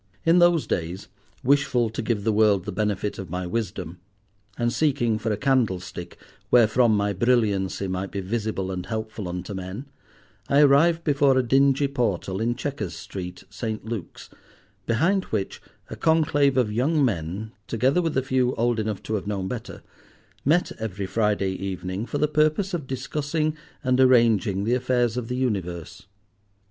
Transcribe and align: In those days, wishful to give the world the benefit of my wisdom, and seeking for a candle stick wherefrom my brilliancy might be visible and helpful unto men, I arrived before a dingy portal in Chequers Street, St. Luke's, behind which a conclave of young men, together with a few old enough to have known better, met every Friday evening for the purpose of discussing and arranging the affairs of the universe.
In 0.25 0.39
those 0.39 0.65
days, 0.65 1.09
wishful 1.43 1.91
to 1.91 2.01
give 2.01 2.23
the 2.23 2.31
world 2.33 2.65
the 2.65 2.71
benefit 2.71 3.19
of 3.19 3.29
my 3.29 3.45
wisdom, 3.45 3.99
and 4.57 4.73
seeking 4.73 5.19
for 5.19 5.31
a 5.31 5.37
candle 5.37 5.79
stick 5.79 6.17
wherefrom 6.49 6.97
my 6.97 7.13
brilliancy 7.13 7.87
might 7.87 8.09
be 8.09 8.19
visible 8.19 8.71
and 8.71 8.87
helpful 8.87 9.27
unto 9.29 9.53
men, 9.53 9.85
I 10.49 10.61
arrived 10.61 11.03
before 11.03 11.37
a 11.37 11.43
dingy 11.43 11.87
portal 11.87 12.41
in 12.41 12.55
Chequers 12.55 12.95
Street, 12.95 13.43
St. 13.51 13.85
Luke's, 13.85 14.31
behind 14.87 15.25
which 15.25 15.61
a 15.87 15.95
conclave 15.95 16.57
of 16.57 16.73
young 16.73 17.05
men, 17.05 17.51
together 17.67 18.01
with 18.01 18.17
a 18.17 18.23
few 18.23 18.55
old 18.55 18.79
enough 18.79 19.03
to 19.03 19.13
have 19.13 19.27
known 19.27 19.47
better, 19.47 19.83
met 20.43 20.71
every 20.79 21.05
Friday 21.05 21.51
evening 21.51 22.07
for 22.07 22.17
the 22.17 22.27
purpose 22.27 22.73
of 22.73 22.87
discussing 22.87 23.55
and 23.83 23.99
arranging 23.99 24.63
the 24.63 24.73
affairs 24.73 25.15
of 25.15 25.27
the 25.27 25.35
universe. 25.37 26.07